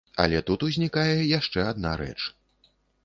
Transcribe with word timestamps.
Але 0.23 0.39
тут 0.47 0.65
узнікае 0.67 1.13
яшчэ 1.39 1.59
адна 1.73 1.91
рэч. 2.05 2.19